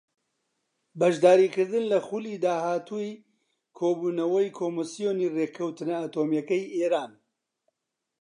بەشداریکردن 0.99 1.83
لە 1.91 1.99
خولی 2.07 2.35
داهاتووی 2.45 3.11
کۆبوونەوەی 3.77 4.53
کۆمسیۆنی 4.57 5.31
ڕێککەوتنە 5.35 5.95
ئەتۆمییەکەی 6.01 6.63
ئێران 6.75 7.11